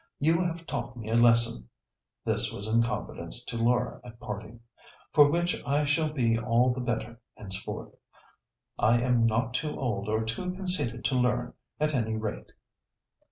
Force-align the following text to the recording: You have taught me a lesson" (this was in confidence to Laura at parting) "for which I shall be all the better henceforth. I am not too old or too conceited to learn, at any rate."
You 0.17 0.41
have 0.43 0.65
taught 0.65 0.97
me 0.97 1.11
a 1.11 1.15
lesson" 1.15 1.69
(this 2.25 2.51
was 2.51 2.67
in 2.67 2.81
confidence 2.81 3.45
to 3.45 3.55
Laura 3.55 4.01
at 4.03 4.19
parting) 4.19 4.61
"for 5.11 5.29
which 5.29 5.61
I 5.63 5.85
shall 5.85 6.11
be 6.11 6.39
all 6.39 6.73
the 6.73 6.81
better 6.81 7.19
henceforth. 7.35 7.93
I 8.79 8.99
am 8.99 9.27
not 9.27 9.53
too 9.53 9.79
old 9.79 10.09
or 10.09 10.23
too 10.23 10.53
conceited 10.53 11.05
to 11.05 11.19
learn, 11.19 11.53
at 11.79 11.93
any 11.93 12.15
rate." 12.17 12.51